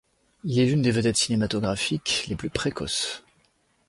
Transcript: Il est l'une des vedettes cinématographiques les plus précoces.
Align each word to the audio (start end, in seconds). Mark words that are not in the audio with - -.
Il 0.43 0.57
est 0.57 0.65
l'une 0.65 0.81
des 0.81 0.89
vedettes 0.89 1.17
cinématographiques 1.17 2.25
les 2.27 2.35
plus 2.35 2.49
précoces. 2.49 3.23